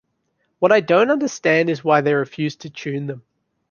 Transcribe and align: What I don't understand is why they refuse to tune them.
What 0.57 0.71
I 0.71 0.79
don't 0.79 1.11
understand 1.11 1.69
is 1.69 1.83
why 1.83 2.01
they 2.01 2.15
refuse 2.15 2.55
to 2.55 2.71
tune 2.71 3.05
them. 3.05 3.21